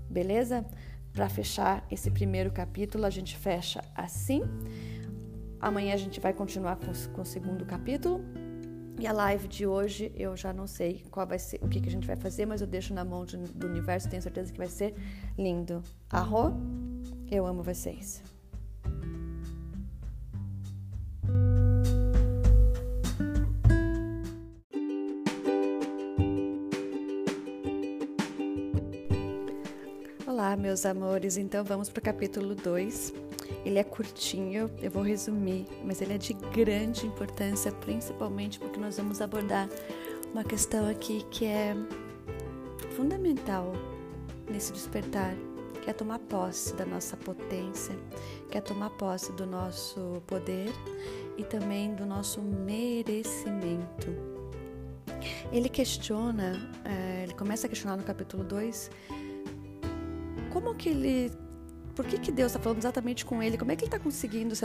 Beleza? 0.09 0.65
Para 1.11 1.29
fechar 1.29 1.85
esse 1.91 2.09
primeiro 2.09 2.51
capítulo, 2.51 3.05
a 3.05 3.09
gente 3.09 3.37
fecha 3.37 3.83
assim. 3.95 4.41
Amanhã 5.59 5.93
a 5.93 5.97
gente 5.97 6.19
vai 6.19 6.33
continuar 6.33 6.77
com, 6.77 6.91
com 7.13 7.21
o 7.21 7.25
segundo 7.25 7.65
capítulo. 7.65 8.23
E 9.03 9.05
a 9.05 9.11
live 9.11 9.49
de 9.49 9.67
hoje 9.67 10.13
eu 10.15 10.33
já 10.37 10.53
não 10.53 10.65
sei 10.65 11.03
qual 11.11 11.27
vai 11.27 11.37
ser, 11.37 11.59
o 11.61 11.67
que, 11.67 11.81
que 11.81 11.89
a 11.89 11.91
gente 11.91 12.07
vai 12.07 12.15
fazer, 12.15 12.45
mas 12.45 12.61
eu 12.61 12.67
deixo 12.67 12.93
na 12.93 13.03
mão 13.03 13.25
de, 13.25 13.35
do 13.35 13.67
universo, 13.67 14.07
tenho 14.07 14.21
certeza 14.21 14.49
que 14.49 14.57
vai 14.57 14.69
ser 14.69 14.95
lindo. 15.37 15.83
Arro, 16.09 16.53
eu 17.29 17.45
amo 17.45 17.61
vocês. 17.61 18.23
meus 30.55 30.85
amores, 30.85 31.35
então 31.37 31.63
vamos 31.63 31.89
para 31.89 31.99
o 31.99 32.03
capítulo 32.03 32.55
2. 32.55 33.22
Ele 33.65 33.79
é 33.79 33.83
curtinho, 33.83 34.69
eu 34.81 34.91
vou 34.91 35.03
resumir, 35.03 35.65
mas 35.83 36.01
ele 36.01 36.13
é 36.13 36.17
de 36.17 36.33
grande 36.33 37.05
importância, 37.05 37.71
principalmente 37.71 38.59
porque 38.59 38.79
nós 38.79 38.97
vamos 38.97 39.21
abordar 39.21 39.69
uma 40.31 40.43
questão 40.43 40.89
aqui 40.89 41.25
que 41.29 41.45
é 41.45 41.75
fundamental 42.95 43.73
nesse 44.49 44.71
despertar, 44.71 45.35
que 45.81 45.89
é 45.89 45.93
tomar 45.93 46.19
posse 46.19 46.73
da 46.75 46.85
nossa 46.85 47.17
potência, 47.17 47.95
que 48.49 48.57
é 48.57 48.61
tomar 48.61 48.89
posse 48.91 49.31
do 49.33 49.45
nosso 49.45 50.21
poder 50.27 50.71
e 51.37 51.43
também 51.43 51.93
do 51.93 52.05
nosso 52.05 52.41
merecimento. 52.41 54.07
Ele 55.51 55.69
questiona, 55.69 56.53
é, 56.83 57.23
ele 57.23 57.33
começa 57.33 57.67
a 57.67 57.69
questionar 57.69 57.97
no 57.97 58.03
capítulo 58.03 58.43
2 58.43 58.89
como 60.51 60.75
que 60.75 60.89
ele. 60.89 61.31
Por 61.95 62.05
que, 62.05 62.17
que 62.17 62.31
Deus 62.31 62.51
está 62.51 62.59
falando 62.59 62.79
exatamente 62.79 63.25
com 63.25 63.41
ele? 63.41 63.57
Como 63.57 63.71
é 63.71 63.75
que 63.75 63.83
ele 63.83 63.87
está 63.87 63.99
conseguindo 63.99 64.55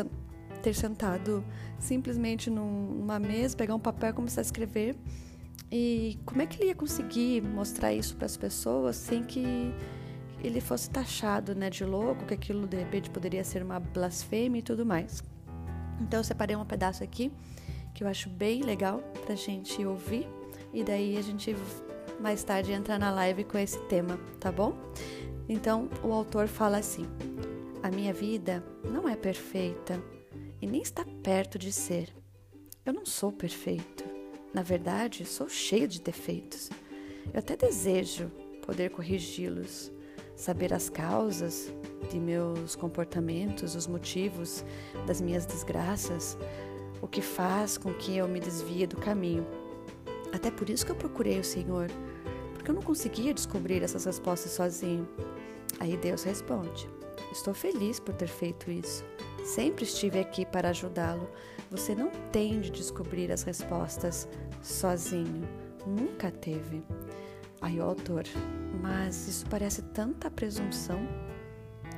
ter 0.63 0.75
sentado 0.75 1.45
simplesmente 1.79 2.49
numa 2.49 3.19
mesa, 3.19 3.57
pegar 3.57 3.75
um 3.75 3.81
papel 3.81 4.11
e 4.11 4.13
começar 4.13 4.41
a 4.41 4.43
escrever? 4.43 4.97
E 5.71 6.19
como 6.25 6.41
é 6.41 6.47
que 6.47 6.63
ele 6.63 6.71
ia 6.71 6.75
conseguir 6.75 7.43
mostrar 7.43 7.93
isso 7.93 8.17
para 8.17 8.27
as 8.27 8.37
pessoas 8.37 8.97
sem 8.97 9.23
que 9.23 9.75
ele 10.43 10.61
fosse 10.61 10.89
taxado 10.89 11.55
né, 11.55 11.69
de 11.69 11.85
louco, 11.85 12.25
que 12.25 12.33
aquilo 12.33 12.67
de 12.67 12.77
repente 12.77 13.11
poderia 13.11 13.45
ser 13.45 13.63
uma 13.63 13.79
blasfêmia 13.79 14.61
e 14.61 14.63
tudo 14.63 14.87
mais? 14.87 15.23
Então 16.01 16.21
eu 16.21 16.25
separei 16.25 16.57
um 16.57 16.65
pedaço 16.65 17.05
aqui 17.05 17.31
que 17.95 18.03
eu 18.05 18.09
acho 18.09 18.31
bem 18.31 18.63
legal 18.63 19.01
para 19.25 19.35
a 19.35 19.37
gente 19.37 19.85
ouvir 19.85 20.27
e 20.73 20.83
daí 20.85 21.19
a 21.19 21.23
gente 21.23 21.55
mais 22.21 22.43
tarde 22.43 22.73
entra 22.73 22.99
na 22.99 23.11
live 23.11 23.45
com 23.45 23.59
esse 23.59 23.79
tema, 23.87 24.19
tá 24.41 24.51
bom? 24.51 24.77
Então 25.49 25.89
o 26.03 26.13
autor 26.13 26.47
fala 26.47 26.79
assim: 26.79 27.07
A 27.83 27.91
minha 27.91 28.13
vida 28.13 28.63
não 28.85 29.09
é 29.09 29.17
perfeita 29.17 30.03
e 30.61 30.67
nem 30.67 30.83
está 30.83 31.05
perto 31.23 31.59
de 31.59 31.73
ser. 31.73 32.15
Eu 32.85 32.93
não 32.93 33.07
sou 33.07 33.33
perfeito. 33.33 34.05
Na 34.53 34.63
verdade, 34.63 35.25
sou 35.25 35.49
cheio 35.49 35.87
de 35.87 36.01
defeitos. 36.01 36.71
Eu 37.33 37.39
até 37.39 37.57
desejo 37.57 38.31
poder 38.65 38.91
corrigi-los, 38.91 39.93
saber 40.35 40.73
as 40.73 40.89
causas 40.89 41.73
de 42.11 42.19
meus 42.19 42.75
comportamentos, 42.75 43.75
os 43.75 43.87
motivos 43.87 44.65
das 45.07 45.21
minhas 45.21 45.45
desgraças, 45.45 46.39
o 47.01 47.07
que 47.07 47.21
faz 47.21 47.77
com 47.77 47.93
que 47.95 48.17
eu 48.17 48.27
me 48.27 48.41
desvie 48.41 48.87
do 48.87 48.97
caminho. 48.97 49.47
Até 50.33 50.51
por 50.51 50.69
isso 50.69 50.85
que 50.85 50.93
eu 50.93 50.97
procurei 50.97 51.39
o 51.39 51.45
Senhor, 51.45 51.89
porque 52.55 52.71
eu 52.71 52.75
não 52.75 52.83
conseguia 52.83 53.33
descobrir 53.33 53.83
essas 53.83 54.05
respostas 54.05 54.53
sozinho. 54.53 55.09
Aí 55.81 55.97
Deus 55.97 56.23
responde: 56.23 56.89
Estou 57.33 57.55
feliz 57.55 58.01
por 58.01 58.15
ter 58.15 58.29
feito 58.29 58.71
isso. 58.71 59.05
Sempre 59.45 59.85
estive 59.85 60.19
aqui 60.19 60.45
para 60.45 60.71
ajudá-lo. 60.71 61.29
Você 61.71 61.95
não 61.95 62.11
tem 62.33 62.61
de 62.61 62.71
descobrir 62.71 63.31
as 63.31 63.43
respostas 63.43 64.29
sozinho. 64.63 65.47
Nunca 65.87 66.31
teve. 66.31 66.83
Aí 67.61 67.79
o 67.81 67.83
autor, 67.83 68.25
mas 68.81 69.29
isso 69.29 69.47
parece 69.47 69.83
tanta 69.83 70.31
presunção. 70.31 71.01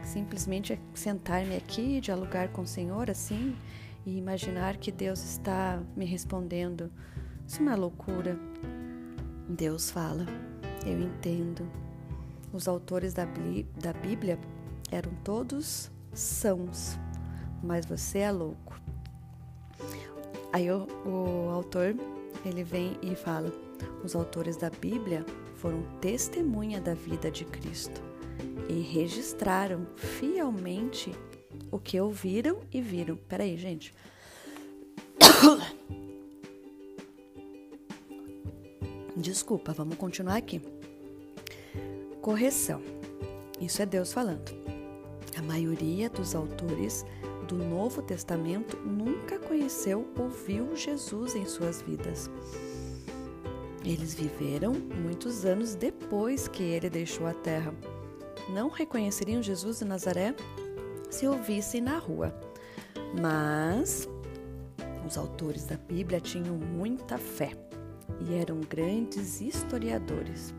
Simplesmente 0.02 0.80
sentar-me 0.94 1.56
aqui, 1.56 2.00
dialogar 2.00 2.48
com 2.48 2.62
o 2.62 2.66
Senhor 2.66 3.10
assim 3.10 3.54
e 4.06 4.16
imaginar 4.16 4.76
que 4.76 4.90
Deus 4.90 5.22
está 5.22 5.82
me 5.94 6.04
respondendo. 6.04 6.90
Isso 7.46 7.62
é 7.68 7.76
loucura. 7.76 8.38
Deus 9.48 9.90
fala: 9.90 10.24
Eu 10.86 11.00
entendo. 11.00 11.89
Os 12.52 12.66
autores 12.66 13.14
da, 13.14 13.26
da 13.80 13.92
Bíblia 13.92 14.38
eram 14.90 15.12
todos 15.22 15.90
sãos, 16.12 16.98
mas 17.62 17.86
você 17.86 18.18
é 18.18 18.32
louco. 18.32 18.80
Aí 20.52 20.70
o, 20.70 20.86
o 21.06 21.48
autor 21.50 21.94
ele 22.44 22.64
vem 22.64 22.98
e 23.02 23.14
fala: 23.14 23.52
os 24.02 24.16
autores 24.16 24.56
da 24.56 24.68
Bíblia 24.70 25.24
foram 25.56 25.82
testemunha 26.00 26.80
da 26.80 26.94
vida 26.94 27.30
de 27.30 27.44
Cristo 27.44 28.02
e 28.68 28.80
registraram 28.80 29.86
fielmente 29.96 31.12
o 31.70 31.78
que 31.78 32.00
ouviram 32.00 32.60
e 32.72 32.80
viram. 32.80 33.16
Peraí, 33.16 33.56
gente. 33.56 33.94
Desculpa, 39.16 39.72
vamos 39.72 39.96
continuar 39.96 40.36
aqui. 40.36 40.79
Correção. 42.20 42.82
Isso 43.58 43.80
é 43.80 43.86
Deus 43.86 44.12
falando. 44.12 44.52
A 45.38 45.42
maioria 45.42 46.10
dos 46.10 46.34
autores 46.34 47.02
do 47.48 47.56
Novo 47.56 48.02
Testamento 48.02 48.76
nunca 48.76 49.38
conheceu 49.38 50.06
ou 50.18 50.28
viu 50.28 50.76
Jesus 50.76 51.34
em 51.34 51.46
suas 51.46 51.80
vidas. 51.80 52.30
Eles 53.82 54.12
viveram 54.12 54.74
muitos 54.74 55.46
anos 55.46 55.74
depois 55.74 56.46
que 56.46 56.62
ele 56.62 56.90
deixou 56.90 57.26
a 57.26 57.32
terra. 57.32 57.74
Não 58.50 58.68
reconheceriam 58.68 59.42
Jesus 59.42 59.78
de 59.78 59.86
Nazaré 59.86 60.34
se 61.08 61.26
o 61.26 61.42
vissem 61.42 61.80
na 61.80 61.96
rua. 61.96 62.38
Mas 63.18 64.06
os 65.06 65.16
autores 65.16 65.64
da 65.64 65.78
Bíblia 65.78 66.20
tinham 66.20 66.54
muita 66.54 67.16
fé 67.16 67.52
e 68.20 68.34
eram 68.34 68.60
grandes 68.60 69.40
historiadores 69.40 70.54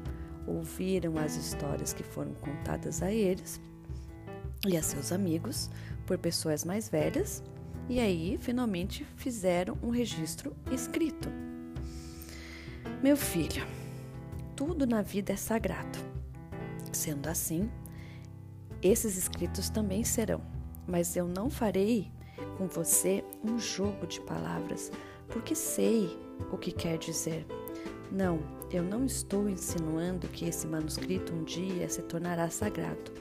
ouviram 0.47 1.17
as 1.17 1.35
histórias 1.35 1.93
que 1.93 2.03
foram 2.03 2.33
contadas 2.35 3.01
a 3.01 3.11
eles 3.11 3.61
e 4.67 4.77
a 4.77 4.83
seus 4.83 5.11
amigos 5.11 5.69
por 6.05 6.17
pessoas 6.17 6.63
mais 6.63 6.89
velhas 6.89 7.43
e 7.89 7.99
aí 7.99 8.37
finalmente 8.39 9.05
fizeram 9.15 9.77
um 9.81 9.89
registro 9.89 10.55
escrito. 10.71 11.29
Meu 13.01 13.17
filho, 13.17 13.65
tudo 14.55 14.85
na 14.85 15.01
vida 15.01 15.33
é 15.33 15.35
sagrado. 15.35 15.99
Sendo 16.91 17.27
assim, 17.27 17.69
esses 18.81 19.17
escritos 19.17 19.69
também 19.69 20.03
serão, 20.03 20.41
mas 20.87 21.15
eu 21.15 21.27
não 21.27 21.49
farei 21.49 22.11
com 22.57 22.67
você 22.67 23.23
um 23.43 23.59
jogo 23.59 24.07
de 24.07 24.21
palavras, 24.21 24.91
porque 25.29 25.55
sei 25.55 26.17
o 26.51 26.57
que 26.57 26.71
quer 26.71 26.97
dizer. 26.97 27.45
Não, 28.11 28.39
eu 28.69 28.83
não 28.83 29.05
estou 29.05 29.47
insinuando 29.47 30.27
que 30.27 30.45
esse 30.45 30.67
manuscrito 30.67 31.33
um 31.33 31.45
dia 31.45 31.87
se 31.87 32.01
tornará 32.01 32.49
sagrado, 32.49 33.11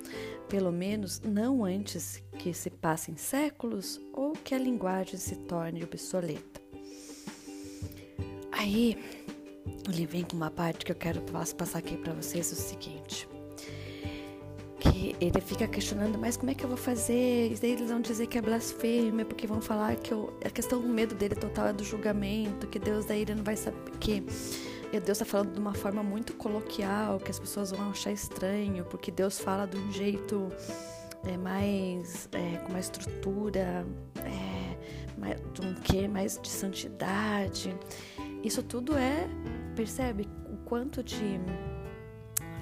pelo 0.48 0.72
menos 0.72 1.20
não 1.20 1.64
antes 1.64 2.20
que 2.38 2.52
se 2.52 2.70
passem 2.70 3.16
séculos 3.16 4.00
ou 4.12 4.32
que 4.32 4.52
a 4.52 4.58
linguagem 4.58 5.16
se 5.16 5.36
torne 5.36 5.84
obsoleta. 5.84 6.60
Aí, 8.50 8.98
ele 9.88 10.06
vem 10.06 10.24
com 10.24 10.36
uma 10.36 10.50
parte 10.50 10.84
que 10.84 10.90
eu 10.90 10.96
quero 10.96 11.22
passar 11.56 11.78
aqui 11.78 11.96
para 11.96 12.12
vocês 12.12 12.50
o 12.50 12.56
seguinte 12.56 13.28
que 14.80 15.14
ele 15.20 15.40
fica 15.42 15.68
questionando, 15.68 16.18
mas 16.18 16.38
como 16.38 16.50
é 16.50 16.54
que 16.54 16.64
eu 16.64 16.68
vou 16.68 16.76
fazer? 16.76 17.52
E 17.52 17.54
daí 17.60 17.72
eles 17.72 17.90
vão 17.90 18.00
dizer 18.00 18.26
que 18.26 18.38
é 18.38 18.42
blasfêmia, 18.42 19.24
porque 19.26 19.46
vão 19.46 19.60
falar 19.60 19.94
que 19.96 20.12
eu, 20.12 20.32
a 20.44 20.48
questão 20.48 20.80
do 20.80 20.88
medo 20.88 21.14
dele 21.14 21.34
total 21.34 21.66
é 21.68 21.72
do 21.72 21.84
julgamento, 21.84 22.66
que 22.66 22.78
Deus 22.78 23.04
daí 23.04 23.20
ele 23.20 23.34
não 23.34 23.44
vai 23.44 23.56
saber 23.56 23.78
que 24.00 24.22
Deus 24.98 25.18
está 25.18 25.24
falando 25.24 25.52
de 25.52 25.60
uma 25.60 25.74
forma 25.74 26.02
muito 26.02 26.34
coloquial, 26.34 27.20
que 27.20 27.30
as 27.30 27.38
pessoas 27.38 27.70
vão 27.70 27.90
achar 27.90 28.10
estranho, 28.10 28.84
porque 28.86 29.10
Deus 29.12 29.38
fala 29.38 29.66
de 29.66 29.76
um 29.76 29.92
jeito 29.92 30.48
é, 31.24 31.36
mais 31.36 32.28
é, 32.32 32.56
com 32.58 32.70
uma 32.70 32.80
estrutura, 32.80 33.86
é, 34.16 35.18
mais, 35.18 35.40
de 35.52 35.64
um 35.64 35.74
quê 35.74 36.08
mais 36.08 36.38
de 36.40 36.48
santidade. 36.48 37.76
Isso 38.42 38.62
tudo 38.62 38.96
é, 38.96 39.28
percebe 39.76 40.28
o 40.52 40.56
quanto 40.64 41.04
de 41.04 41.40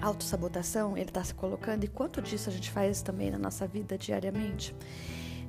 autossabotação 0.03 0.97
ele 0.97 1.09
está 1.09 1.25
se 1.25 1.35
colocando 1.35 1.85
e 1.85 1.88
quanto 1.88 2.21
disso 2.21 2.49
a 2.51 2.53
gente 2.53 2.71
faz 2.71 3.03
também 3.03 3.31
na 3.31 3.38
nossa 3.38 3.67
vida 3.67 3.97
diariamente. 3.97 4.75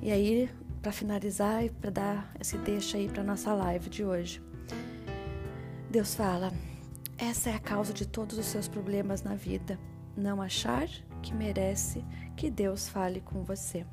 E 0.00 0.10
aí, 0.10 0.48
para 0.80 0.92
finalizar 0.92 1.64
e 1.64 1.70
para 1.70 1.90
dar 1.90 2.34
esse 2.40 2.56
deixa 2.56 2.96
aí 2.96 3.08
para 3.08 3.22
nossa 3.22 3.52
live 3.52 3.90
de 3.90 4.04
hoje. 4.04 4.49
Deus 5.90 6.14
fala: 6.14 6.52
essa 7.18 7.50
é 7.50 7.54
a 7.54 7.58
causa 7.58 7.92
de 7.92 8.06
todos 8.06 8.38
os 8.38 8.46
seus 8.46 8.68
problemas 8.68 9.24
na 9.24 9.34
vida. 9.34 9.76
Não 10.16 10.40
achar 10.40 10.88
que 11.20 11.34
merece 11.34 12.04
que 12.36 12.48
Deus 12.48 12.88
fale 12.88 13.20
com 13.20 13.42
você. 13.42 13.84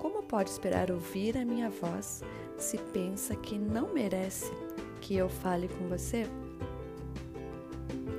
Como 0.00 0.22
pode 0.22 0.48
esperar 0.48 0.90
ouvir 0.90 1.36
a 1.36 1.44
minha 1.44 1.68
voz 1.68 2.22
se 2.56 2.78
pensa 2.78 3.36
que 3.36 3.58
não 3.58 3.92
merece 3.92 4.50
que 5.02 5.14
eu 5.14 5.28
fale 5.28 5.68
com 5.68 5.86
você? 5.86 6.26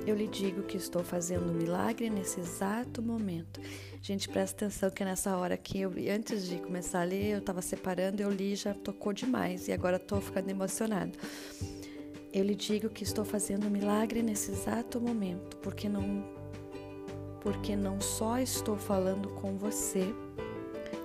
Eu 0.06 0.14
lhe 0.14 0.28
digo 0.28 0.62
que 0.62 0.76
estou 0.76 1.02
fazendo 1.02 1.50
um 1.50 1.54
milagre 1.54 2.08
nesse 2.08 2.38
exato 2.38 3.02
momento. 3.02 3.60
Gente, 4.00 4.28
presta 4.28 4.66
atenção 4.66 4.88
que 4.88 5.04
nessa 5.04 5.36
hora 5.36 5.56
que 5.56 5.80
eu, 5.80 5.92
antes 6.14 6.46
de 6.46 6.58
começar 6.60 7.00
a 7.00 7.04
ler, 7.04 7.32
eu 7.32 7.38
estava 7.40 7.60
separando, 7.60 8.22
eu 8.22 8.30
li 8.30 8.54
já 8.54 8.72
tocou 8.72 9.12
demais 9.12 9.66
e 9.66 9.72
agora 9.72 9.96
estou 9.96 10.20
ficando 10.20 10.48
emocionado. 10.48 11.18
Eu 12.32 12.44
lhe 12.44 12.54
digo 12.54 12.90
que 12.90 13.04
estou 13.04 13.24
fazendo 13.24 13.66
um 13.66 13.70
milagre 13.70 14.22
nesse 14.22 14.50
exato 14.50 15.00
momento, 15.00 15.56
porque 15.58 15.88
não 15.88 16.24
porque 17.40 17.74
não 17.74 18.00
só 18.00 18.38
estou 18.38 18.76
falando 18.76 19.28
com 19.30 19.56
você, 19.56 20.12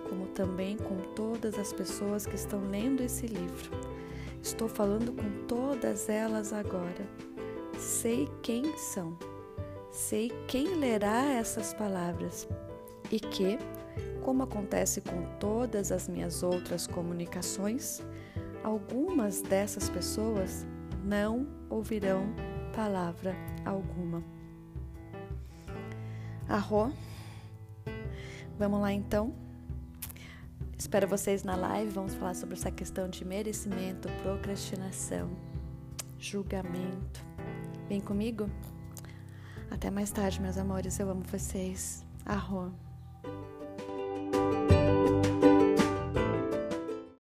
como 0.09 0.25
também 0.27 0.75
com 0.75 0.97
todas 1.15 1.57
as 1.57 1.71
pessoas 1.71 2.25
que 2.25 2.35
estão 2.35 2.59
lendo 2.69 3.01
esse 3.01 3.27
livro. 3.27 3.71
Estou 4.41 4.67
falando 4.67 5.13
com 5.13 5.47
todas 5.47 6.09
elas 6.09 6.51
agora. 6.51 7.07
Sei 7.79 8.27
quem 8.41 8.77
são, 8.77 9.17
sei 9.91 10.29
quem 10.47 10.75
lerá 10.75 11.23
essas 11.31 11.73
palavras. 11.73 12.47
E 13.09 13.19
que, 13.19 13.57
como 14.21 14.43
acontece 14.43 14.99
com 14.99 15.23
todas 15.39 15.91
as 15.91 16.09
minhas 16.09 16.43
outras 16.43 16.85
comunicações, 16.87 18.01
algumas 18.63 19.41
dessas 19.41 19.87
pessoas 19.89 20.65
não 21.03 21.47
ouvirão 21.69 22.25
palavra 22.75 23.35
alguma. 23.65 24.23
Arro, 26.47 26.93
vamos 28.57 28.81
lá 28.81 28.91
então. 28.91 29.33
Espero 30.77 31.07
vocês 31.07 31.43
na 31.43 31.55
live. 31.55 31.91
Vamos 31.91 32.15
falar 32.15 32.33
sobre 32.33 32.55
essa 32.55 32.71
questão 32.71 33.09
de 33.09 33.23
merecimento, 33.23 34.09
procrastinação, 34.21 35.29
julgamento 36.17 37.33
Vem 37.87 37.99
comigo? 37.99 38.49
Até 39.69 39.91
mais 39.91 40.11
tarde, 40.11 40.41
meus 40.41 40.57
amores. 40.57 40.99
Eu 40.99 41.09
amo 41.09 41.23
vocês. 41.23 42.05
Arro. 42.25 42.73